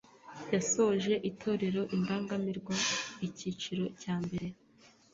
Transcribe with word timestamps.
yasoje 0.53 1.13
itorero 1.29 1.81
Indangamirwa 1.95 2.75
icyiciro 3.27 3.83
cya 4.01 4.15
mbere 4.23 4.47